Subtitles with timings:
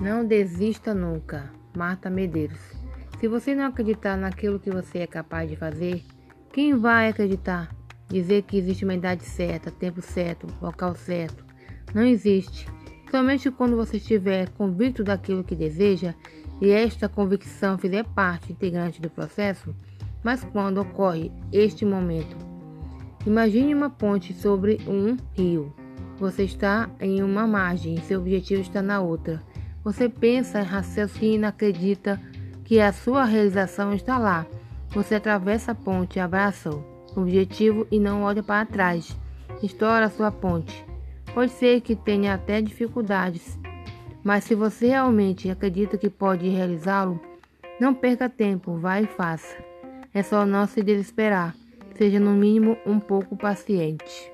[0.00, 1.52] Não desista nunca.
[1.76, 2.58] Marta Medeiros.
[3.18, 6.02] Se você não acreditar naquilo que você é capaz de fazer,
[6.54, 7.68] quem vai acreditar?
[8.08, 11.44] Dizer que existe uma idade certa, tempo certo, local certo.
[11.94, 12.66] Não existe.
[13.10, 16.14] Somente quando você estiver convicto daquilo que deseja
[16.62, 19.76] e esta convicção fizer parte integrante do processo,
[20.24, 22.38] mas quando ocorre este momento,
[23.26, 25.74] imagine uma ponte sobre um rio.
[26.18, 29.42] Você está em uma margem seu objetivo está na outra.
[29.82, 32.20] Você pensa, raciocina, acredita
[32.64, 34.46] que a sua realização está lá.
[34.90, 36.84] Você atravessa a ponte, abraça o
[37.20, 39.16] objetivo e não olha para trás.
[39.62, 40.84] Estoura a sua ponte.
[41.34, 43.58] Pode ser que tenha até dificuldades,
[44.22, 47.20] mas se você realmente acredita que pode realizá-lo,
[47.80, 49.56] não perca tempo, vá e faça.
[50.12, 51.54] É só não se desesperar.
[51.96, 54.32] Seja no mínimo um pouco paciente.